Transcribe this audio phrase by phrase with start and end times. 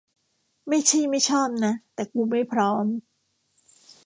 [0.69, 2.85] ไม่ใช่ไม่ชอบนะ แต่กูไม่พร้อม